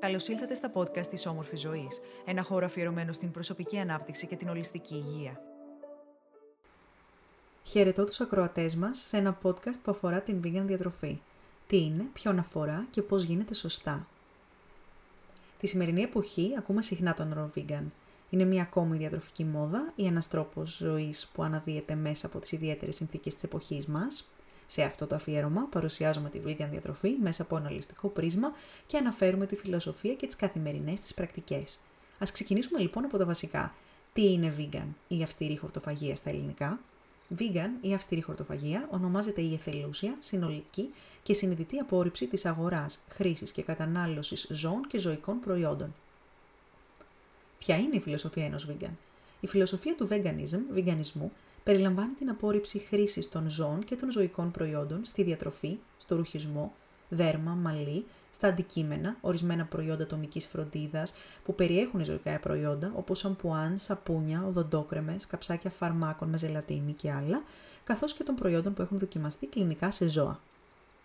Καλώς 0.00 0.28
ήλθατε 0.28 0.54
στα 0.54 0.72
podcast 0.74 1.06
της 1.06 1.26
Όμορφης 1.26 1.60
Ζωής, 1.60 2.00
ένα 2.24 2.42
χώρο 2.42 2.64
αφιερωμένο 2.64 3.12
στην 3.12 3.30
προσωπική 3.30 3.78
ανάπτυξη 3.78 4.26
και 4.26 4.36
την 4.36 4.48
ολιστική 4.48 4.94
υγεία. 4.94 5.40
Χαιρετώ 7.62 8.04
τους 8.04 8.20
ακροατές 8.20 8.76
μας 8.76 8.98
σε 8.98 9.16
ένα 9.16 9.38
podcast 9.42 9.78
που 9.82 9.90
αφορά 9.90 10.20
την 10.20 10.40
vegan 10.44 10.62
διατροφή. 10.66 11.20
Τι 11.66 11.76
είναι, 11.76 12.04
ποιον 12.12 12.38
αφορά 12.38 12.86
και 12.90 13.02
πώς 13.02 13.22
γίνεται 13.22 13.54
σωστά. 13.54 14.06
Τη 15.58 15.66
σημερινή 15.66 16.02
εποχή 16.02 16.54
ακούμε 16.58 16.82
συχνά 16.82 17.14
τον 17.14 17.32
όρο 17.32 17.50
vegan. 17.56 17.84
Είναι 18.30 18.44
μια 18.44 18.62
ακόμη 18.62 18.96
διατροφική 18.96 19.44
μόδα 19.44 19.92
ή 19.94 20.06
ένας 20.06 20.28
τρόπος 20.28 20.76
ζωής 20.76 21.30
που 21.34 21.42
αναδύεται 21.42 21.94
μέσα 21.94 22.26
από 22.26 22.38
τις 22.38 22.52
ιδιαίτερες 22.52 22.94
συνθήκες 22.94 23.34
της 23.34 23.42
εποχής 23.42 23.86
μας, 23.86 24.28
σε 24.70 24.82
αυτό 24.82 25.06
το 25.06 25.14
αφιέρωμα 25.14 25.66
παρουσιάζουμε 25.70 26.28
τη 26.28 26.40
vegan 26.46 26.68
διατροφή 26.70 27.16
μέσα 27.22 27.42
από 27.42 27.56
ένα 27.56 27.70
ληστικό 27.70 28.08
πρίσμα 28.08 28.52
και 28.86 28.96
αναφέρουμε 28.96 29.46
τη 29.46 29.56
φιλοσοφία 29.56 30.14
και 30.14 30.26
τις 30.26 30.36
καθημερινές 30.36 31.00
της 31.00 31.14
πρακτικές. 31.14 31.78
Ας 32.18 32.32
ξεκινήσουμε 32.32 32.80
λοιπόν 32.80 33.04
από 33.04 33.18
τα 33.18 33.24
βασικά. 33.24 33.74
Τι 34.12 34.32
είναι 34.32 34.54
vegan, 34.58 34.86
η 35.08 35.22
αυστηρή 35.22 35.56
χορτοφαγία 35.56 36.16
στα 36.16 36.30
ελληνικά; 36.30 36.80
Vegan 37.38 37.70
ή 37.80 37.94
αυστηρή 37.94 38.20
χορτοφαγία 38.20 38.88
ονομάζεται 38.90 39.40
η 39.40 39.54
εθελούσια, 39.54 40.16
συνολική 40.18 40.90
και 41.22 41.34
συνειδητή 41.34 41.78
απόρριψη 41.78 42.26
της 42.26 42.44
αγοράς, 42.44 43.00
χρήσης 43.08 43.52
και 43.52 43.62
κατανάλωσης 43.62 44.46
ζώων 44.50 44.86
και 44.86 44.98
ζωικών 44.98 45.40
προϊόντων. 45.40 45.94
Ποια 47.58 47.76
είναι 47.76 47.96
η 47.96 48.00
φιλοσοφία 48.00 48.44
ενός 48.44 48.68
vegan? 48.70 48.92
Η 49.40 49.46
φιλοσοφία 49.46 49.94
του 49.94 50.08
veganism, 50.10 50.60
βιγανισμού, 50.70 51.32
περιλαμβάνει 51.68 52.12
την 52.12 52.28
απόρριψη 52.28 52.78
χρήσης 52.78 53.28
των 53.28 53.50
ζώων 53.50 53.84
και 53.84 53.96
των 53.96 54.10
ζωικών 54.10 54.50
προϊόντων 54.50 55.04
στη 55.04 55.22
διατροφή, 55.22 55.78
στο 55.98 56.16
ρουχισμό, 56.16 56.72
δέρμα, 57.08 57.54
μαλλί, 57.54 58.04
στα 58.30 58.48
αντικείμενα, 58.48 59.16
ορισμένα 59.20 59.64
προϊόντα 59.64 60.02
ατομικής 60.02 60.46
φροντίδας 60.46 61.14
που 61.44 61.54
περιέχουν 61.54 62.04
ζωικά 62.04 62.38
προϊόντα 62.38 62.92
όπως 62.94 63.18
σαμπουάν, 63.18 63.78
σαπούνια, 63.78 64.44
οδοντόκρεμες, 64.46 65.26
καψάκια 65.26 65.70
φαρμάκων 65.70 66.28
με 66.28 66.38
ζελατίνη 66.38 66.92
και 66.92 67.12
άλλα, 67.12 67.42
καθώς 67.84 68.14
και 68.14 68.22
των 68.22 68.34
προϊόντων 68.34 68.74
που 68.74 68.82
έχουν 68.82 68.98
δοκιμαστεί 68.98 69.46
κλινικά 69.46 69.90
σε 69.90 70.08
ζώα. 70.08 70.40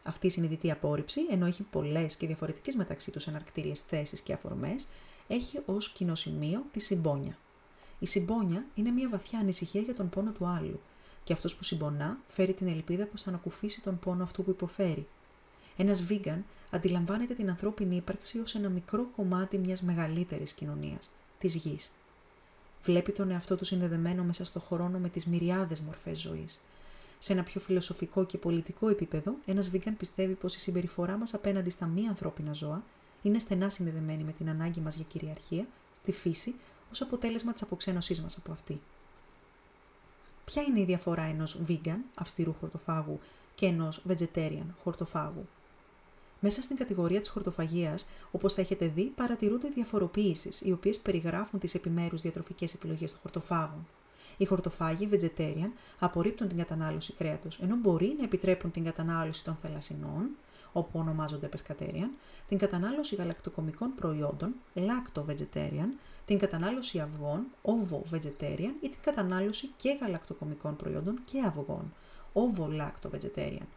Αυτή 0.03 0.27
η 0.27 0.29
συνειδητή 0.29 0.71
απόρριψη, 0.71 1.21
ενώ 1.31 1.45
έχει 1.45 1.63
πολλές 1.63 2.15
και 2.15 2.27
διαφορετικές 2.27 2.75
μεταξύ 2.75 3.11
τους 3.11 3.27
αναρκτήριε 3.27 3.73
θέσεις 3.87 4.21
και 4.21 4.33
αφορμές, 4.33 4.87
έχει 5.27 5.59
ως 5.65 5.89
κοινό 5.89 6.15
σημείο 6.15 6.63
τη 6.71 6.79
συμπόνια. 6.79 7.37
Η 8.03 8.05
συμπόνια 8.05 8.65
είναι 8.75 8.91
μια 8.91 9.09
βαθιά 9.09 9.39
ανησυχία 9.39 9.81
για 9.81 9.93
τον 9.93 10.09
πόνο 10.09 10.31
του 10.31 10.45
άλλου, 10.45 10.79
και 11.23 11.33
αυτός 11.33 11.55
που 11.55 11.63
συμπονά 11.63 12.17
φέρει 12.27 12.53
την 12.53 12.67
ελπίδα 12.67 13.05
πως 13.05 13.21
θα 13.21 13.29
ανακουφίσει 13.29 13.81
τον 13.81 13.99
πόνο 13.99 14.23
αυτού 14.23 14.43
που 14.43 14.49
υποφέρει. 14.49 15.07
Ένας 15.77 16.03
vegan 16.09 16.39
αντιλαμβάνεται 16.69 17.33
την 17.33 17.49
ανθρώπινη 17.49 17.95
ύπαρξη 17.95 18.39
ως 18.39 18.55
ένα 18.55 18.69
μικρό 18.69 19.05
κομμάτι 19.15 19.57
μιας 19.57 19.81
μεγαλύτερης 19.81 20.53
κοινωνίας, 20.53 21.11
της 21.39 21.55
γης. 21.55 21.91
Βλέπει 22.83 23.11
τον 23.11 23.31
εαυτό 23.31 23.55
του 23.55 23.65
συνδεδεμένο 23.65 24.23
μέσα 24.23 24.45
στο 24.45 24.59
χρόνο 24.59 24.99
με 24.99 25.09
τις 25.09 25.25
μυριάδες 25.25 25.81
μορφές 25.81 26.19
ζωής. 26.19 26.61
Σε 27.19 27.33
ένα 27.33 27.43
πιο 27.43 27.61
φιλοσοφικό 27.61 28.25
και 28.25 28.37
πολιτικό 28.37 28.89
επίπεδο, 28.89 29.35
ένας 29.45 29.71
vegan 29.73 29.93
πιστεύει 29.97 30.33
πως 30.33 30.55
η 30.55 30.59
συμπεριφορά 30.59 31.17
μας 31.17 31.33
απέναντι 31.33 31.69
στα 31.69 31.85
μη 31.85 32.07
ανθρώπινα 32.07 32.53
ζώα 32.53 32.83
είναι 33.21 33.39
στενά 33.39 33.69
συνδεδεμένη 33.69 34.23
με 34.23 34.31
την 34.31 34.49
ανάγκη 34.49 34.79
μας 34.79 34.95
για 34.95 35.05
κυριαρχία 35.07 35.67
στη 35.95 36.11
φύση 36.11 36.55
ως 36.93 37.01
αποτέλεσμα 37.01 37.53
της 37.53 37.61
αποξένωσής 37.61 38.21
μας 38.21 38.37
από 38.37 38.51
αυτή. 38.51 38.81
Ποια 40.45 40.61
είναι 40.61 40.79
η 40.79 40.85
διαφορά 40.85 41.21
ενός 41.21 41.59
vegan, 41.67 41.99
αυστηρού 42.15 42.55
χορτοφάγου, 42.59 43.19
και 43.55 43.65
ενός 43.65 44.03
vegetarian, 44.09 44.65
χορτοφάγου; 44.83 45.47
Μέσα 46.39 46.61
στην 46.61 46.77
κατηγορία 46.77 47.19
της 47.19 47.29
χορτοφαγίας, 47.29 48.05
όπως 48.31 48.53
θα 48.53 48.61
έχετε 48.61 48.87
δει, 48.87 49.03
παρατηρούνται 49.03 49.69
διαφοροποιήσεις, 49.69 50.61
οι 50.61 50.71
οποίες 50.71 50.99
περιγράφουν 50.99 51.59
τις 51.59 51.73
επιμέρους 51.73 52.21
διατροφικές 52.21 52.73
επιλογές 52.73 53.11
των 53.11 53.19
χορτοφάγων. 53.21 53.87
Οι 54.37 54.45
χορτοφάγοι 54.45 55.09
vegetarian 55.11 55.69
απορρίπτουν 55.99 56.47
την 56.47 56.57
κατανάλωση 56.57 57.13
κρέατος, 57.13 57.59
ενώ 57.59 57.75
μπορεί 57.75 58.15
να 58.17 58.23
επιτρέπουν 58.23 58.71
την 58.71 58.83
κατανάλωση 58.83 59.43
των 59.43 59.57
θελασσινών, 59.61 60.29
όπου 60.73 60.99
ονομάζονται 60.99 61.49
pescatarian, 61.57 62.09
την 62.47 62.57
κατανάλωση 62.57 63.15
γαλακτοκομικών 63.15 63.93
προϊόντων, 63.95 64.53
lacto-vegetarian, 64.75 65.89
την 66.25 66.39
κατανάλωση 66.39 66.99
αυγών, 66.99 67.45
ovo-vegetarian 67.61 68.73
ή 68.81 68.89
την 68.89 68.99
κατανάλωση 69.01 69.69
και 69.77 69.97
γαλακτοκομικών 70.01 70.75
προϊόντων 70.75 71.19
και 71.25 71.41
αυγών, 71.45 71.93
ovo-lacto-vegetarian. 72.33 73.67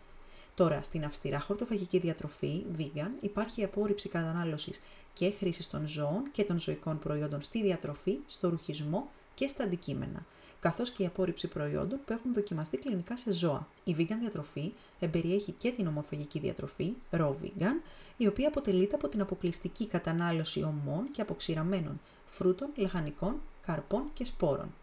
Τώρα, 0.55 0.83
στην 0.83 1.05
αυστηρά 1.05 1.41
χορτοφαγική 1.41 1.99
διατροφή, 1.99 2.65
vegan, 2.79 3.11
υπάρχει 3.21 3.61
η 3.61 3.65
απόρριψη 3.65 4.09
κατανάλωσης 4.09 4.81
και 5.13 5.31
χρήση 5.31 5.71
των 5.71 5.89
ζώων 5.89 6.31
και 6.33 6.45
των 6.45 6.59
ζωικών 6.59 6.99
προϊόντων 6.99 7.43
στη 7.43 7.63
διατροφή, 7.63 8.19
στο 8.27 8.49
ρουχισμό 8.49 9.09
και 9.35 9.47
στα 9.47 9.65
αντικείμενα 9.65 10.25
καθώς 10.61 10.91
και 10.91 11.03
η 11.03 11.07
απόρριψη 11.07 11.49
προϊόντων 11.49 11.99
που 12.05 12.13
έχουν 12.13 12.35
δοκιμαστεί 12.35 12.77
κλινικά 12.77 13.17
σε 13.17 13.33
ζώα. 13.33 13.69
Η 13.85 13.95
vegan 13.99 14.17
διατροφή 14.21 14.73
εμπεριέχει 15.01 15.53
και 15.53 15.73
την 15.73 15.87
ομοφαγική 15.87 16.39
διατροφή, 16.39 16.93
raw 17.11 17.31
vegan, 17.31 17.83
η 18.17 18.27
οποία 18.27 18.49
αποτελείται 18.49 18.95
από 18.95 19.09
την 19.09 19.21
αποκλειστική 19.21 19.87
κατανάλωση 19.87 20.63
ομών 20.63 21.11
και 21.11 21.21
αποξηραμένων 21.21 22.01
φρούτων, 22.27 22.69
λαχανικών, 22.77 23.41
καρπών 23.67 24.11
και 24.15 24.25
σπόρων. 24.25 24.75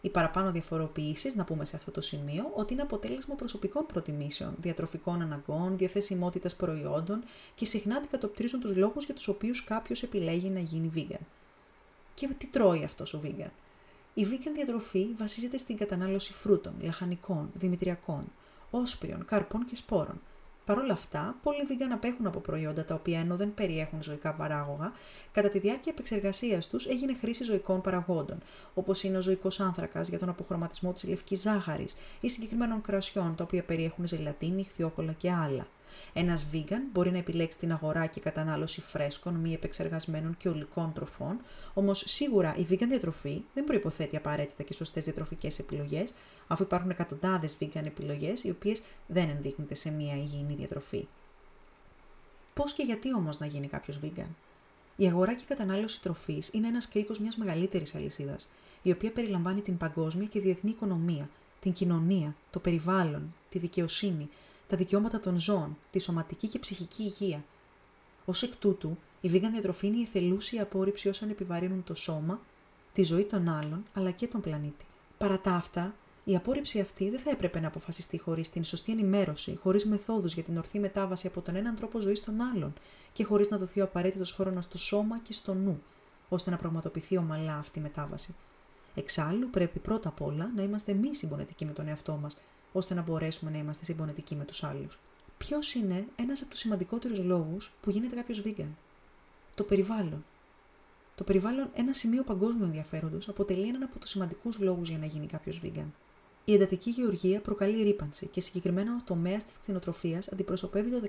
Οι 0.00 0.08
παραπάνω 0.08 0.50
διαφοροποιήσεις, 0.50 1.34
να 1.34 1.44
πούμε 1.44 1.64
σε 1.64 1.76
αυτό 1.76 1.90
το 1.90 2.00
σημείο, 2.00 2.50
ότι 2.54 2.72
είναι 2.72 2.82
αποτέλεσμα 2.82 3.34
προσωπικών 3.34 3.86
προτιμήσεων, 3.86 4.54
διατροφικών 4.60 5.22
αναγκών, 5.22 5.76
διαθεσιμότητας 5.76 6.56
προϊόντων 6.56 7.22
και 7.54 7.64
συχνά 7.64 7.96
αντικατοπτρίζουν 7.96 8.60
τους 8.60 8.76
λόγους 8.76 9.04
για 9.04 9.14
τους 9.14 9.28
οποίους 9.28 9.64
κάποιος 9.64 10.02
επιλέγει 10.02 10.48
να 10.48 10.60
γίνει 10.60 10.90
vegan. 10.94 11.24
Και 12.14 12.28
τι 12.38 12.46
τρώει 12.46 12.84
αυτός 12.84 13.14
ο 13.14 13.20
vegan; 13.24 13.50
Η 14.14 14.26
vegan 14.30 14.50
διατροφή 14.54 15.08
βασίζεται 15.16 15.58
στην 15.58 15.76
κατανάλωση 15.76 16.32
φρούτων, 16.32 16.74
λαχανικών, 16.80 17.50
δημητριακών, 17.54 18.24
όσπριων, 18.70 19.24
καρπών 19.24 19.64
και 19.64 19.76
σπόρων. 19.76 20.20
Παρ' 20.64 20.78
όλα 20.78 20.92
αυτά, 20.92 21.36
πολλοί 21.42 21.66
vegan 21.68 21.92
απέχουν 21.92 22.26
από 22.26 22.38
προϊόντα 22.38 22.84
τα 22.84 22.94
οποία 22.94 23.18
ενώ 23.18 23.36
δεν 23.36 23.54
περιέχουν 23.54 24.02
ζωικά 24.02 24.34
παράγωγα, 24.34 24.92
κατά 25.32 25.48
τη 25.48 25.58
διάρκεια 25.58 25.92
επεξεργασίας 25.92 26.68
τους 26.68 26.86
έγινε 26.86 27.14
χρήση 27.14 27.44
ζωικών 27.44 27.80
παραγόντων, 27.80 28.38
όπως 28.74 29.02
είναι 29.02 29.16
ο 29.16 29.20
ζωικός 29.20 29.60
άνθρακας 29.60 30.08
για 30.08 30.18
τον 30.18 30.28
αποχρωματισμό 30.28 30.92
της 30.92 31.04
λευκής 31.04 31.40
ζάχαρης 31.40 31.96
ή 32.20 32.28
συγκεκριμένων 32.28 32.80
κρασιών 32.80 33.34
τα 33.34 33.44
οποία 33.44 33.62
περιέχουν 33.62 34.06
ζελατίνη, 34.06 34.64
χθιόκολα 34.64 35.12
και 35.12 35.32
άλλα. 35.32 35.66
Ένας 36.12 36.46
vegan 36.52 36.80
μπορεί 36.92 37.10
να 37.10 37.18
επιλέξει 37.18 37.58
την 37.58 37.72
αγορά 37.72 38.06
και 38.06 38.20
κατανάλωση 38.20 38.80
φρέσκων, 38.80 39.34
μη 39.34 39.52
επεξεργασμένων 39.52 40.36
και 40.36 40.48
ολικών 40.48 40.92
τροφών, 40.92 41.40
όμως 41.74 42.04
σίγουρα 42.06 42.54
η 42.56 42.66
vegan 42.70 42.86
διατροφή 42.88 43.42
δεν 43.54 43.64
προποθέτει 43.64 44.16
απαραίτητα 44.16 44.62
και 44.62 44.74
σωστές 44.74 45.04
διατροφικές 45.04 45.58
επιλογές, 45.58 46.12
αφού 46.46 46.62
υπάρχουν 46.62 46.90
εκατοντάδες 46.90 47.56
vegan 47.60 47.84
επιλογές 47.84 48.44
οι 48.44 48.50
οποίες 48.50 48.82
δεν 49.06 49.28
ενδείκνυται 49.28 49.74
σε 49.74 49.90
μια 49.90 50.14
υγιεινή 50.14 50.54
διατροφή. 50.54 51.08
Πώς 52.54 52.72
και 52.72 52.82
γιατί 52.82 53.14
όμως 53.14 53.38
να 53.38 53.46
γίνει 53.46 53.66
κάποιος 53.66 53.98
vegan; 54.02 54.30
Η 54.96 55.06
αγορά 55.06 55.34
και 55.34 55.42
η 55.42 55.46
κατανάλωση 55.46 56.00
τροφής 56.00 56.50
είναι 56.52 56.66
ένας 56.66 56.88
κρίκος 56.88 57.18
μιας 57.18 57.36
μεγαλύτερης 57.36 57.94
αλυσίδας, 57.94 58.50
η 58.82 58.90
οποία 58.90 59.12
περιλαμβάνει 59.12 59.60
την 59.60 59.76
παγκόσμια 59.76 60.26
και 60.26 60.40
διεθνή 60.40 60.70
οικονομία, 60.70 61.28
την 61.60 61.72
κοινωνία, 61.72 62.34
το 62.50 62.58
περιβάλλον, 62.58 63.34
τη 63.48 63.58
δικαιοσύνη, 63.58 64.28
τα 64.70 64.76
δικαιώματα 64.76 65.18
των 65.18 65.38
ζώων, 65.38 65.78
τη 65.90 65.98
σωματική 65.98 66.48
και 66.48 66.58
ψυχική 66.58 67.02
υγεία. 67.02 67.44
Ω 68.24 68.32
εκ 68.42 68.56
τούτου, 68.56 68.98
η 69.20 69.30
vegan 69.32 69.48
διατροφή 69.52 69.86
είναι 69.86 69.98
η 69.98 70.04
θελούσια 70.04 70.62
απόρριψη 70.62 71.08
όσων 71.08 71.30
επιβαρύνουν 71.30 71.84
το 71.84 71.94
σώμα, 71.94 72.40
τη 72.92 73.02
ζωή 73.02 73.24
των 73.24 73.48
άλλων, 73.48 73.84
αλλά 73.92 74.10
και 74.10 74.26
τον 74.26 74.40
πλανήτη. 74.40 74.84
Παρά 75.18 75.40
τα 75.40 75.52
αυτά, 75.52 75.94
η 76.24 76.36
απόρριψη 76.36 76.80
αυτή 76.80 77.10
δεν 77.10 77.20
θα 77.20 77.30
έπρεπε 77.30 77.60
να 77.60 77.66
αποφασιστεί 77.66 78.18
χωρίς 78.18 78.50
την 78.50 78.64
σωστή 78.64 78.92
ενημέρωση, 78.92 79.58
χωρίς 79.62 79.86
μεθόδους 79.86 80.34
για 80.34 80.42
την 80.42 80.56
ορθή 80.56 80.78
μετάβαση 80.78 81.26
από 81.26 81.40
τον 81.40 81.56
έναν 81.56 81.74
τρόπο 81.74 82.00
ζωής 82.00 82.18
στον 82.18 82.40
άλλον 82.40 82.72
και 83.12 83.24
χωρίς 83.24 83.48
να 83.48 83.58
δοθεί 83.58 83.80
ο 83.80 83.84
απαραίτητος 83.84 84.32
χρόνος 84.32 84.64
στο 84.64 84.78
σώμα 84.78 85.18
και 85.18 85.32
στο 85.32 85.54
νου, 85.54 85.82
ώστε 86.28 86.50
να 86.50 86.56
πραγματοποιηθεί 86.56 87.16
ομαλά 87.16 87.56
αυτή 87.56 87.78
η 87.78 87.82
μετάβαση. 87.82 88.34
Εξάλλου, 88.94 89.50
πρέπει 89.50 89.78
πρώτα 89.78 90.08
απ' 90.08 90.22
όλα 90.22 90.50
να 90.54 90.62
είμαστε 90.62 90.92
μη 90.92 91.14
συμπονετικοί 91.14 91.64
με 91.64 91.72
τον 91.72 91.88
εαυτό 91.88 92.18
μας 92.22 92.36
ώστε 92.72 92.94
να 92.94 93.02
μπορέσουμε 93.02 93.50
να 93.50 93.58
είμαστε 93.58 93.84
συμπονετικοί 93.84 94.34
με 94.34 94.44
τους 94.44 94.64
άλλους. 94.64 94.98
Ποιος 95.38 95.74
είναι 95.74 96.06
ένας 96.16 96.40
από 96.40 96.50
τους 96.50 96.58
σημαντικότερους 96.58 97.18
λόγους 97.18 97.72
που 97.80 97.90
γίνεται 97.90 98.14
κάποιος 98.14 98.42
vegan; 98.44 98.68
Το 99.54 99.64
περιβάλλον. 99.64 100.24
Το 101.14 101.24
περιβάλλον, 101.24 101.70
ένα 101.74 101.92
σημείο 101.92 102.22
παγκόσμιου 102.22 102.64
ενδιαφέροντος, 102.64 103.28
αποτελεί 103.28 103.68
έναν 103.68 103.82
από 103.82 103.98
τους 103.98 104.10
σημαντικούς 104.10 104.58
λόγους 104.58 104.88
για 104.88 104.98
να 104.98 105.06
γίνει 105.06 105.26
κάποιος 105.26 105.60
vegan. 105.64 105.86
Η 106.44 106.54
εντατική 106.54 106.90
γεωργία 106.90 107.40
προκαλεί 107.40 107.82
ρήπανση 107.82 108.26
και 108.26 108.40
συγκεκριμένα 108.40 108.96
ο 109.00 109.02
τομέας 109.04 109.44
της 109.44 109.58
κτηνοτροφίας 109.58 110.28
αντιπροσωπεύει 110.28 110.90
το 110.90 111.00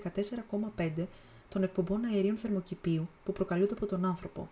14,5 0.78 1.08
των 1.50 1.64
εκπομπών 1.64 2.06
αερίων 2.06 2.38
θερμοκηπίου 2.38 3.10
που 3.26 3.32
προκαλούνται 3.32 3.74
από 3.74 3.86
τον 3.86 4.06
άνθρωπο, 4.06 4.50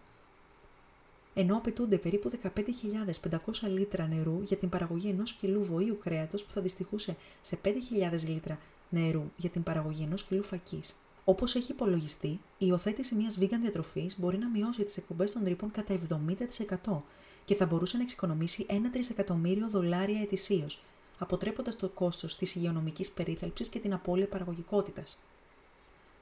ενώ 1.34 1.58
απαιτούνται 1.58 1.98
περίπου 1.98 2.32
15.500 2.44 3.70
λίτρα 3.70 4.08
νερού 4.08 4.42
για 4.44 4.58
την 4.58 4.70
παραγωγή 4.70 5.10
ενός 5.10 5.34
κιλού 5.34 5.64
βοήου 5.64 5.98
κρέατος 6.04 6.44
που 6.44 6.52
θα 6.52 6.60
αντιστοιχούσε 6.60 7.16
σε 7.42 7.58
5.000 7.66 7.72
λίτρα 8.28 8.60
νερού 8.90 9.24
για 9.36 9.50
την 9.50 9.64
παραγωγή 9.64 10.04
ενός 10.04 10.24
κιλού 10.24 10.44
φακής. 10.44 10.96
Όπως 11.24 11.56
έχει 11.56 11.72
υπολογιστεί, 11.72 12.28
η 12.28 12.40
υιοθέτηση 12.58 13.16
μιας 13.16 13.38
vegan 13.40 13.60
διατροφής 13.62 14.20
μπορεί 14.20 14.38
να 14.38 14.50
μειώσει 14.50 14.84
τις 14.84 14.98
εκπομπές 14.98 15.32
των 15.32 15.44
τρύπων 15.44 15.72
κατά 15.72 15.98
70% 16.88 17.02
και 17.46 17.56
θα 17.56 17.66
μπορούσε 17.66 17.98
να 17.98 18.04
εξοικονομήσει 18.04 18.66
1 18.70 18.74
τρισεκατομμύριο 18.92 19.70
δολάρια 19.70 20.22
ετησίως, 20.22 20.82
αποτρέποντας 21.18 21.76
το 21.76 21.90
κόστος 21.90 22.36
της 22.36 22.56
υγειονομικής 22.56 23.12
περίθαλψης 23.12 23.70
και 23.70 23.80
την 23.80 23.94
απώλεια 23.94 24.28
παραγωγικότητας. 24.28 25.20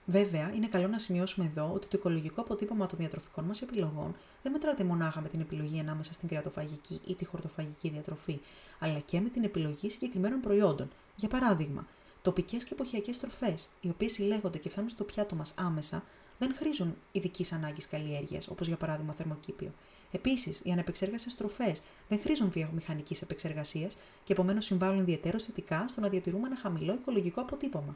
Βέβαια, 0.10 0.52
είναι 0.56 0.68
καλό 0.68 0.88
να 0.88 1.00
σημειώσουμε 1.00 1.46
εδώ 1.46 1.72
ότι 1.74 1.88
το 1.88 1.98
οικολογικό 1.98 2.42
αποτύπωμα 2.42 2.86
των 2.86 2.98
διατροφικών 3.00 3.46
μας 3.46 3.62
επιλογών 3.62 4.16
δεν 4.44 4.52
μετράται 4.52 4.84
μονάχα 4.84 5.22
με 5.22 5.28
την 5.30 5.40
επιλογή 5.40 5.80
ανάμεσα 5.80 6.14
στην 6.14 6.28
κρεατοφαγική 6.28 7.02
ή 7.08 7.14
τη 7.14 7.26
χορτοφαγική 7.26 7.90
διατροφή, 7.90 8.40
αλλά 8.80 9.00
και 9.00 9.20
με 9.20 9.30
την 9.30 9.44
επιλογή 9.44 9.90
συγκεκριμένων 9.90 10.40
προϊόντων. 10.40 10.90
Για 11.16 11.28
παράδειγμα, 11.28 11.88
τοπικές 12.22 12.64
και 12.64 12.74
εποχιακές 12.74 13.20
τροφές, 13.20 13.70
οι 13.82 13.90
οποίες 13.90 14.12
συλλέγονται 14.12 14.58
και 14.58 14.70
φτάνουν 14.70 14.90
στο 14.90 15.04
πιάτο 15.04 15.36
μας 15.36 15.54
άμεσα, 15.56 16.04
δεν 16.40 16.56
χρήζουν 16.56 16.96
ειδικής 17.12 17.52
ανάγκης 17.52 17.88
καλλιέργειας, 17.88 18.48
όπως 18.48 18.68
για 18.68 18.78
παράδειγμα 18.78 19.14
θερμοκήπιο. 19.14 19.72
Επίσης, 20.12 20.62
οι 20.64 20.72
ανεπεξέργαστες 20.72 21.36
τροφές 21.36 21.82
δεν 22.08 22.20
χρήζουν 22.20 22.50
βιομηχανικής 22.50 23.22
επεξεργασίας 23.22 23.98
και 24.24 24.34
επομένως 24.34 24.66
συμβάλλουν 24.66 25.00
ιδιαίτερω 25.00 25.40
θετικά 25.40 25.88
στο 25.88 26.02
να 26.02 26.10
διατηρούμε 26.10 26.48
ένα 26.48 26.58
χαμηλό 26.58 26.94
οικολογικό 26.94 27.42
αποτύπωμα. 27.42 27.96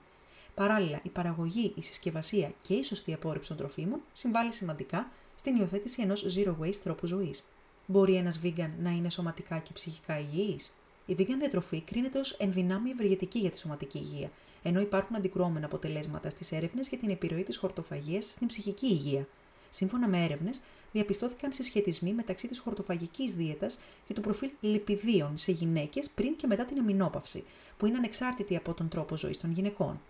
Παράλληλα, 0.56 1.00
η 1.04 1.10
παραγωγή, 1.10 1.74
η 1.76 1.82
συσκευασία 1.82 2.54
και 2.62 2.74
η 2.74 2.84
σωστή 2.84 3.14
απόρριψη 3.14 3.48
των 3.48 3.58
τροφίμων 3.58 4.02
συμβάλλει 4.14 4.54
σημαντικά 4.54 5.12
στην 5.36 5.56
υιοθέτηση 5.56 6.02
ενός 6.02 6.38
zero 6.38 6.56
waste 6.62 6.76
τρόπου 6.84 7.06
ζωής. 7.06 7.44
Μπορεί 7.86 8.16
ένας 8.16 8.40
vegan 8.44 8.70
να 8.80 8.90
είναι 8.90 9.10
σωματικά 9.10 9.58
και 9.58 9.74
ψυχικά 9.74 10.20
υγιής; 10.20 10.74
Η 11.06 11.16
vegan 11.18 11.38
διατροφή 11.40 11.82
κρίνεται 11.82 12.20
ως 12.20 12.32
ενδυνάμει 12.32 12.90
ευεργετική 12.90 13.40
για 13.40 13.52
τη 13.52 13.60
σωματική 13.60 13.98
υγεία, 13.98 14.32
ενώ 14.64 14.80
υπάρχουν 14.80 15.16
αντικρουόμενα 15.16 15.66
αποτελέσματα 15.66 16.30
στις 16.30 16.52
έρευνες 16.52 16.88
για 16.88 16.98
την 16.98 17.10
επιρροή 17.10 17.44
της 17.44 17.58
χορτοφαγίας 17.58 18.26
στην 18.26 18.48
ψυχική 18.48 18.86
υγεία. 18.86 19.28
Σύμφωνα 19.70 20.08
με 20.08 20.24
έρευνες, 20.24 20.62
διαπιστώθηκαν 20.92 21.54
συσχετισμοί 21.54 22.14
μεταξύ 22.14 22.48
της 22.48 22.60
χορτοφαγικής 22.60 23.34
δίαιτας 23.34 23.80
και 24.08 24.14
του 24.14 24.22
προφίλ 24.22 24.50
λιπιδίων 24.60 25.38
σε 25.38 25.52
γυναίκες 25.52 26.10
πριν 26.10 26.36
και 26.36 26.48
μετά 26.48 26.66
την 26.66 26.80
αμινόπαυση, 26.80 27.44
που 27.78 27.86
είναι 27.86 27.98
ανεξάρτητη 27.98 28.56
από 28.56 28.74
τον 28.74 28.88
τρόπο 28.88 29.18
ζωής 29.18 29.38
των 29.38 29.52
γυναικών. 29.52 30.02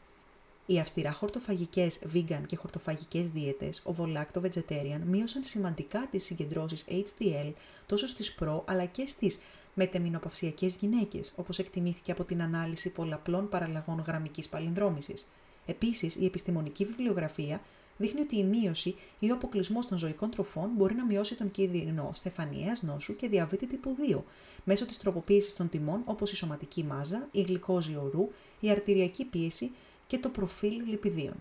Οι 0.71 0.79
αυστηρά 0.79 1.11
χορτοφαγικές 1.11 1.99
vegan 2.13 2.41
και 2.45 2.55
χορτοφαγικές 2.55 3.27
δίαιτες, 3.27 3.81
ovo-lacto 3.85 4.41
vegetarian, 4.41 4.99
μείωσαν 5.05 5.43
σημαντικά 5.43 6.07
τις 6.11 6.23
συγκεντρώσεις 6.23 6.85
HDL 6.89 7.53
τόσο 7.85 8.07
στις 8.07 8.33
προ 8.33 8.63
αλλά 8.67 8.85
και 8.85 9.07
στις 9.07 9.39
μετεμινοπαυσιακές 9.73 10.75
γυναίκες, 10.75 11.33
όπως 11.35 11.59
εκτιμήθηκε 11.59 12.11
από 12.11 12.23
την 12.23 12.41
ανάλυση 12.41 12.89
πολλαπλών 12.89 13.49
παραλλαγών 13.49 14.03
γραμμικής 14.07 14.49
παλινδρόμησης. 14.49 15.27
Επίσης, 15.65 16.15
η 16.15 16.25
επιστημονική 16.25 16.85
βιβλιογραφία 16.85 17.61
δείχνει 17.97 18.21
ότι 18.21 18.37
η 18.37 18.43
μείωση 18.43 18.95
ή 19.19 19.31
ο 19.31 19.33
αποκλεισμός 19.33 19.87
των 19.87 19.97
ζωικών 19.97 20.29
τροφών 20.29 20.69
μπορεί 20.77 20.95
να 20.95 21.05
μειώσει 21.05 21.35
τον 21.35 21.51
κίνδυνο 21.51 22.11
στεφανία 22.13 22.77
νόσου 22.81 23.15
και 23.15 23.27
διαβήτη 23.27 23.67
τύπου 23.67 23.95
2, 24.11 24.21
μέσω 24.63 24.85
της 24.85 24.97
τροποποίησης 24.97 25.53
των 25.53 25.69
τιμών 25.69 26.01
όπως 26.05 26.31
η 26.31 26.35
σωματική 26.35 26.83
μάζα, 26.83 27.27
η 27.31 27.41
γλυκόζη 27.41 27.95
ορού, 27.95 28.29
η 28.59 28.69
αρτηριακή 28.69 29.25
πίεση 29.25 29.71
και 30.11 30.17
το 30.17 30.29
προφίλ 30.29 30.89
λιπιδίων. 30.89 31.33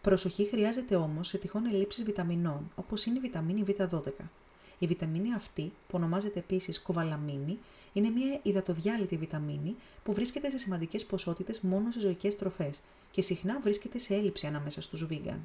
Προσοχή 0.00 0.44
χρειάζεται 0.44 0.96
όμως 0.96 1.26
σε 1.26 1.38
τυχόν 1.38 1.66
ελλείψεις 1.66 2.04
βιταμινών, 2.04 2.70
όπως 2.74 3.04
είναι 3.04 3.18
η 3.18 3.20
βιταμίνη 3.20 3.64
Β12. 3.66 4.00
Η 4.78 4.86
βιταμίνη 4.86 5.34
αυτή, 5.34 5.62
που 5.62 5.92
ονομάζεται 5.96 6.38
επίσης 6.38 6.80
κοβαλαμίνη, 6.80 7.58
είναι 7.92 8.08
μια 8.08 8.40
υδατοδιάλυτη 8.42 9.16
βιταμίνη 9.16 9.76
που 10.04 10.12
βρίσκεται 10.12 10.50
σε 10.50 10.58
σημαντικές 10.58 11.06
ποσότητες 11.06 11.60
μόνο 11.60 11.90
σε 11.90 12.00
ζωικές 12.00 12.36
τροφές 12.36 12.80
και 13.10 13.22
συχνά 13.22 13.60
βρίσκεται 13.60 13.98
σε 13.98 14.14
έλλειψη 14.14 14.46
ανάμεσα 14.46 14.80
στους 14.80 15.06
vegan. 15.10 15.38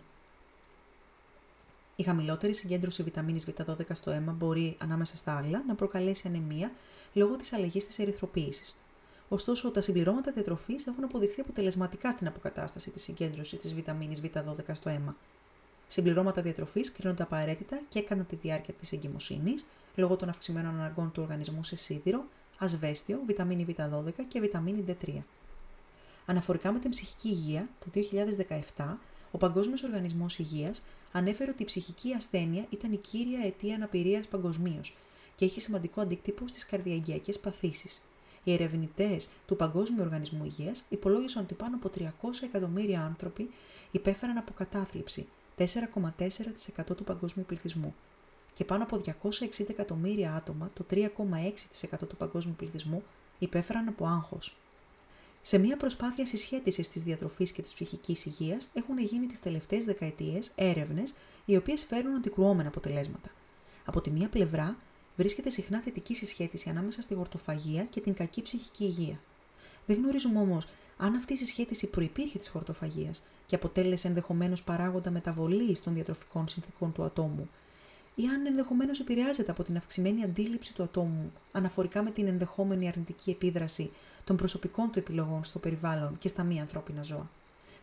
Η 1.96 2.04
χαμηλότερη 2.04 2.54
συγκέντρωση 2.54 3.04
βιταμίνης 3.04 3.46
Β12 3.46 3.76
στο 3.92 4.12
αίμα 4.12 4.32
μπορεί, 4.32 4.76
ανάμεσα 4.78 5.18
στα 5.18 5.38
άλλα, 5.38 5.64
να 5.68 5.76
προκαλέσει 5.76 6.28
ανεμία 6.28 6.72
λόγω 7.14 7.36
της 7.36 7.54
αλλαγής 7.54 7.86
της 7.86 8.00
ερυθροποίησης. 8.00 8.78
Ωστόσο, 9.34 9.72
τα 9.72 9.82
συμπληρώματα 9.82 10.32
διατροφή 10.32 10.76
έχουν 10.88 11.04
αποδειχθεί 11.04 11.42
αποτελεσματικά 11.42 12.12
στην 12.12 12.28
αποκατάσταση 12.28 12.90
της 12.90 13.04
συγκέντρωσης 13.04 13.60
της 13.60 13.74
βιταμίνης 13.74 14.22
Β12 14.22 14.56
στο 14.74 14.90
αίμα. 14.90 15.16
Συμπληρώματα 15.88 16.42
διατροφής 16.42 16.92
κρίνονται 16.92 17.24
απαραίτητα 17.24 17.82
και 17.88 18.02
κατά 18.02 18.24
τη 18.24 18.36
διάρκεια 18.36 18.74
της 18.74 18.92
εγκυμοσύνης, 18.92 19.66
λόγω 19.96 20.16
των 20.16 20.30
αυξημένων 20.30 20.76
αναγκών 20.76 21.12
του 21.12 21.22
οργανισμού 21.24 21.64
σε 21.64 21.76
σίδηρο, 21.76 22.26
ασβέστιο, 22.58 23.20
βιταμίνη 23.26 23.66
Β12 23.70 24.12
και 24.28 24.40
βιταμίνη 24.40 24.84
D3. 24.88 25.10
Αναφορικά 26.26 26.72
με 26.72 26.80
την 26.80 26.90
ψυχική 26.90 27.28
υγεία, 27.28 27.70
το 27.80 28.02
2017, 28.76 28.98
ο 29.32 29.38
Παγκόσμιος 29.38 29.84
Οργανισμός 29.84 30.40
Υγείας 30.40 30.82
ανέφερε 31.12 31.52
ότι 31.52 31.62
η 31.62 31.66
ψυχική 31.66 32.14
ασθένεια 32.14 32.66
ήταν 32.70 32.92
η 32.92 32.98
κύρια 32.98 33.46
αιτία 33.46 33.76
αναπηρίας 33.76 34.28
παγκοσμίως 34.28 34.96
και 35.36 35.46
έχει 35.46 35.62
σημαντικό 35.62 36.02
αντίκτυπο 36.02 36.48
στις 36.48 36.66
καρδιαγγειακές 36.66 37.40
παθήσεις. 37.40 38.02
Οι 38.44 38.54
ερευνητές 38.54 39.30
του 39.46 39.56
Παγκόσμιου 39.56 40.02
Οργανισμού 40.02 40.46
Υγείας 40.46 40.84
υπολόγισαν 40.90 41.44
ότι 41.44 41.54
πάνω 41.54 41.76
από 41.76 41.90
300 41.98 42.10
εκατομμύρια 42.44 43.02
άνθρωποι 43.02 43.50
υπέφεραν 43.92 44.38
από 44.38 44.54
κατάθλιψη, 44.54 45.28
4,4% 45.58 46.96
του 46.96 47.04
παγκόσμιου 47.04 47.46
πληθυσμού, 47.48 47.96
και 48.54 48.64
πάνω 48.64 48.84
από 48.84 49.02
260 49.22 49.70
εκατομμύρια 49.70 50.34
άτομα, 50.34 50.72
το 50.74 50.86
3,6% 50.90 52.08
του 52.08 52.16
παγκόσμιου 52.18 52.56
πληθυσμού, 52.58 53.04
υπέφεραν 53.40 53.88
από 53.88 54.06
άγχος. 54.06 54.56
Σε 55.42 55.58
μια 55.58 55.78
προσπάθεια 55.78 56.26
συσχέτισης 56.26 56.90
της 56.90 57.04
διατροφής 57.04 57.52
και 57.52 57.62
της 57.62 57.74
ψυχικής 57.74 58.26
υγείας, 58.26 58.70
έχουν 58.74 58.98
γίνει 58.98 59.26
τις 59.26 59.40
τελευταίες 59.40 59.86
δεκαετίες 59.86 60.52
έρευνες 60.56 61.14
οι 61.46 61.56
οποίες 61.56 61.86
φέρνουν 61.86 62.16
αντικρουόμενα 62.16 62.68
αποτελέσματα. 62.68 63.30
Από 63.86 64.02
τη 64.02 64.12
μία 64.12 64.30
πλευρά, 64.30 64.78
βρίσκεται 65.16 65.50
συχνά 65.50 65.80
θετική 65.80 66.14
συσχέτιση 66.14 66.70
ανάμεσα 66.70 67.02
στη 67.02 67.14
γορτοφαγία 67.14 67.84
και 67.84 68.02
την 68.02 68.14
κακή 68.14 68.42
ψυχική 68.42 68.84
υγεία. 68.84 69.20
Δεν 69.86 69.98
γνωρίζουμε 69.98 70.40
όμως 70.40 70.68
αν 70.98 71.16
αυτή 71.16 71.34
η 71.34 71.36
συσχέτιση 71.36 71.88
προπήρχε 71.88 72.38
της 72.38 72.50
χορτοφαγία 72.50 73.12
και 73.46 73.56
αποτέλεσε 73.56 74.08
ενδεχομένως 74.08 74.64
παράγοντα 74.64 75.12
μεταβολή 75.12 75.78
των 75.84 75.94
διατροφικών 75.94 76.48
συνθήκων 76.48 76.92
του 76.92 77.04
ατόμου, 77.04 77.50
ή 78.16 78.28
αν 78.28 78.46
ενδεχομένως 78.46 79.00
επηρεάζεται 79.00 79.52
από 79.52 79.64
την 79.64 79.78
αυξημένη 79.78 80.24
αντίληψη 80.24 80.74
του 80.74 80.84
ατόμου 80.84 81.32
αναφορικά 81.52 82.04
με 82.04 82.12
την 82.12 82.28
ενδεχόμενη 82.28 82.88
αρνητική 82.88 83.30
επίδραση 83.30 83.92
των 84.24 84.36
προσωπικών 84.36 84.92
του 84.92 85.00
επιλογών 85.00 85.44
στο 85.44 85.60
περιβάλλον 85.60 86.18
και 86.20 86.28
στα 86.28 86.44
μη 86.44 86.60
ανθρώπινα 86.60 87.04
ζώα. 87.04 87.30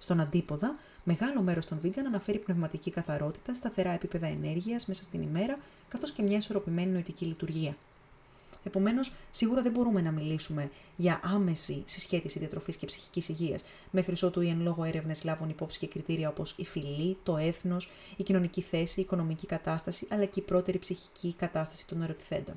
Στον 0.03 0.21
αντίποδα, 0.21 0.79
μεγάλο 1.05 1.43
μέρος 1.43 1.67
των 1.67 1.81
vegan 1.85 2.05
αναφέρει 2.07 2.39
πνευματική 2.39 2.91
καθαρότητα, 2.91 3.55
σταθερά 3.55 3.91
επίπεδα 3.91 4.27
ενέργειας 4.27 4.87
μέσα 4.87 5.03
στην 5.03 5.23
ημέρα, 5.23 5.59
καθώς 5.89 6.13
και 6.13 6.23
μια 6.23 6.37
ισορροπημένη 6.37 6.91
νοητική 6.91 7.25
λειτουργία. 7.25 7.77
Επομένως, 8.65 9.13
σίγουρα 9.31 9.63
δεν 9.63 9.73
μπορούμε 9.73 10.01
να 10.01 10.11
μιλήσουμε 10.11 10.71
για 10.97 11.21
άμεση 11.25 11.83
συσχέτιση 11.85 12.39
διατροφής 12.39 12.77
και 12.77 12.87
ψυχικής 12.87 13.29
υγείας, 13.29 13.63
μέχρι 13.91 14.15
ότου 14.23 14.41
οι 14.41 14.49
εν 14.49 14.61
λόγω 14.61 14.85
έρευνες 14.85 15.25
λάβουν 15.25 15.49
υπόψη 15.49 15.79
και 15.79 15.87
κριτήρια 15.87 16.29
όπως 16.29 16.55
η 16.57 16.65
φυλή, 16.65 17.17
το 17.23 17.37
έθνος, 17.37 17.91
η 18.17 18.23
κοινωνική 18.23 18.61
θέση, 18.61 19.01
η 19.01 19.03
οικονομική 19.03 19.47
κατάσταση, 19.47 20.07
αλλά 20.11 20.25
και 20.25 20.41
η 20.41 20.43
πρώτερη 20.43 20.79
ψυχική 20.79 21.35
κατάσταση 21.35 21.87
των 21.87 22.03
ερωτηθέντων. 22.03 22.55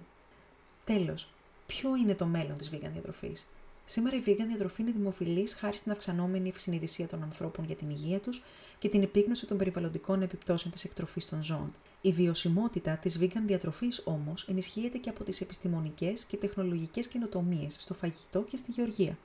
Τέλος, 0.84 1.28
ποιο 1.66 1.96
είναι 1.96 2.16
το 2.16 2.26
μέλλον 2.26 2.58
της 2.58 2.70
vegan 2.74 2.90
διατροφής; 2.94 3.46
Σήμερα 3.86 4.16
η 4.16 4.24
vegan 4.26 4.46
διατροφή 4.48 4.82
είναι 4.82 4.92
δημοφιλής 4.92 5.54
χάρη 5.54 5.76
στην 5.78 5.92
αυξανόμενη 5.92 6.50
ευσυνειδησία 6.50 7.08
των 7.08 7.24
ανθρώπων 7.24 7.66
για 7.66 7.76
την 7.76 7.90
υγεία 7.90 8.20
τους 8.20 8.44
και 8.80 8.90
την 8.90 9.04
επίγνωση 9.04 9.46
των 9.46 9.58
περιβαλλοντικών 9.58 10.22
επιπτώσεων 10.22 10.74
της 10.74 10.84
εκτροφής 10.84 11.30
των 11.30 11.44
ζώων. 11.44 11.74
Η 12.02 12.12
βιωσιμότητα 12.12 12.98
της 12.98 13.20
vegan 13.22 13.44
διατροφής 13.46 14.02
όμως 14.06 14.48
ενισχύεται 14.48 14.98
και 14.98 15.10
από 15.10 15.24
τις 15.24 15.42
επιστημονικές 15.42 16.26
και 16.26 16.38
τεχνολογικές 16.38 17.08
καινοτομίες 17.08 17.76
στο 17.80 17.94
φαγητό 17.94 18.42
και 18.42 18.58
στη 18.58 18.72
γεωργία. 18.72 19.18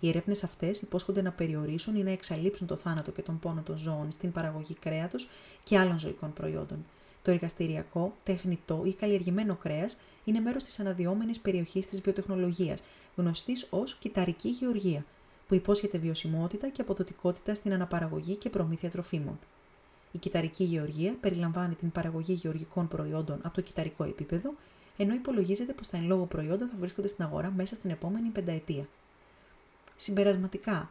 Οι 0.00 0.08
έρευνες 0.08 0.44
αυτές 0.44 0.80
υπόσχονται 0.80 1.22
να 1.22 1.32
περιορίσουν 1.32 1.96
ή 1.96 2.02
να 2.02 2.10
εξαλείψουν 2.10 2.66
το 2.66 2.76
θάνατο 2.76 3.10
και 3.10 3.22
τον 3.22 3.38
πόνο 3.38 3.62
των 3.62 3.76
ζώων 3.78 4.10
στην 4.10 4.32
παραγωγή 4.32 4.74
κρέατος 4.74 5.28
και 5.64 5.78
άλλων 5.78 5.98
ζωικών 5.98 6.32
προϊόντων. 6.32 6.84
Το 7.22 7.30
εργαστηριακό, 7.30 8.16
τεχνητό 8.22 8.82
ή 8.84 8.94
καλλιεργημένο 8.94 9.56
κρέας 9.56 9.96
είναι 10.24 10.40
μέρος 10.40 10.62
της 10.62 10.80
αναδυόμενης 10.80 11.40
περιοχής 11.40 11.86
της 11.86 12.00
βιοτεχνολογίας, 12.00 12.82
γνωστής 13.16 13.66
ως 13.70 13.94
κυταρική 13.94 14.48
γεωργία, 14.48 15.04
που 15.48 15.54
υπόσχεται 15.54 15.98
βιωσιμότητα 15.98 16.68
και 16.68 16.80
αποδοτικότητα 16.80 17.54
στην 17.54 17.72
αναπαραγωγή 17.72 18.34
και 18.34 18.50
προμήθεια 18.50 18.90
τροφίμων. 18.90 19.38
Η 20.12 20.18
κυταρική 20.18 20.64
γεωργία 20.64 21.16
περιλαμβάνει 21.20 21.74
την 21.74 21.90
παραγωγή 21.90 22.32
γεωργικών 22.32 22.88
προϊόντων 22.88 23.40
από 23.42 23.54
το 23.54 23.60
κυταρικό 23.60 24.04
επίπεδο, 24.04 24.54
ενώ 24.96 25.14
υπολογίζεται 25.14 25.72
πως 25.72 25.86
τα 25.86 25.96
εν 25.96 26.06
λόγω 26.06 26.24
προϊόντα 26.24 26.66
θα 26.66 26.76
βρίσκονται 26.78 27.08
στην 27.08 27.24
αγορά 27.24 27.52
μέσα 27.56 27.74
στην 27.74 27.90
επόμενη 27.90 28.28
πενταετία. 28.28 28.88
Συμπερασματικά, 29.96 30.90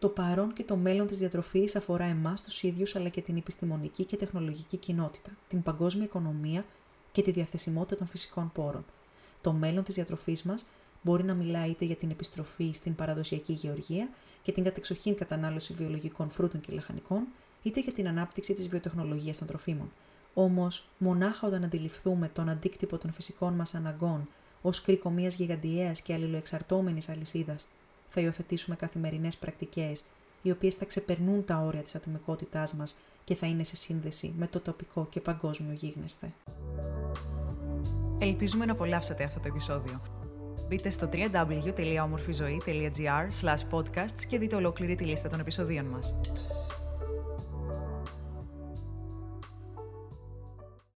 το 0.00 0.08
παρόν 0.08 0.52
και 0.52 0.64
το 0.64 0.76
μέλλον 0.76 1.06
της 1.06 1.18
διατροφής 1.18 1.76
αφορά 1.76 2.04
εμάς 2.04 2.42
τους 2.42 2.62
ίδιους 2.62 2.96
αλλά 2.96 3.08
και 3.08 3.20
την 3.20 3.36
επιστημονική 3.36 4.04
και 4.04 4.16
τεχνολογική 4.16 4.76
κοινότητα, 4.76 5.30
την 5.48 5.62
παγκόσμια 5.62 6.04
οικονομία 6.04 6.64
και 7.12 7.22
τη 7.22 7.30
διαθεσιμότητα 7.30 7.96
των 7.96 8.06
φυσικών 8.06 8.50
πόρων. 8.54 8.84
Το 9.40 9.52
μέλλον 9.52 9.84
της 9.84 9.94
διατροφής 9.94 10.42
μας 10.42 10.64
Μπορεί 11.02 11.24
να 11.24 11.34
μιλά 11.34 11.66
είτε 11.66 11.84
για 11.84 11.96
την 11.96 12.10
επιστροφή 12.10 12.70
στην 12.72 12.94
παραδοσιακή 12.94 13.52
γεωργία 13.52 14.08
και 14.42 14.52
την 14.52 14.64
κατεξοχήν 14.64 15.14
κατανάλωση 15.14 15.72
βιολογικών 15.72 16.30
φρούτων 16.30 16.60
και 16.60 16.72
λαχανικών, 16.72 17.26
είτε 17.62 17.80
για 17.80 17.92
την 17.92 18.08
ανάπτυξη 18.08 18.54
της 18.54 18.68
βιοτεχνολογίας 18.68 19.38
των 19.38 19.46
τροφίμων. 19.46 19.92
Όμως, 20.34 20.86
μονάχα 20.98 21.46
όταν 21.46 21.64
αντιληφθούμε 21.64 22.28
τον 22.28 22.48
αντίκτυπο 22.48 22.98
των 22.98 23.12
φυσικών 23.12 23.54
μας 23.54 23.74
αναγκών 23.74 24.28
ως 24.62 24.82
κρίκο 24.82 25.10
μιας 25.10 25.34
γιγαντιαίας 25.34 26.00
και 26.00 26.12
αλληλοεξαρτώμενης 26.12 27.08
αλυσίδας, 27.08 27.68
θα 28.10 28.20
υιοθετήσουμε 28.20 28.76
καθημερινές 28.76 29.36
πρακτικές, 29.36 30.04
οι 30.42 30.50
οποίες 30.50 30.74
θα 30.74 30.84
ξεπερνούν 30.84 31.44
τα 31.44 31.58
όρια 31.58 31.82
της 31.82 31.94
ατομικότητάς 31.94 32.74
μας 32.74 32.96
και 33.24 33.34
θα 33.34 33.46
είναι 33.46 33.64
σε 33.64 33.76
σύνδεση 33.76 34.34
με 34.38 34.46
το 34.46 34.60
τοπικό 34.60 35.06
και 35.10 35.20
παγκόσμιο 35.20 35.72
γίγνεσθε. 35.72 36.32
Ελπίζουμε 38.18 38.64
να 38.64 38.72
απολαύσατε 38.72 39.24
αυτό 39.24 39.40
το 39.40 39.48
επεισόδιο. 39.48 40.00
Μπείτε 40.68 40.90
στο 40.90 41.08
www.omorfizoe.gr 41.12 43.28
podcasts 43.70 44.24
και 44.28 44.38
δείτε 44.38 44.56
ολόκληρη 44.56 44.94
τη 44.94 45.04
λίστα 45.04 45.28
των 45.28 45.40
επεισοδίων 45.40 45.84
μας. 45.84 46.14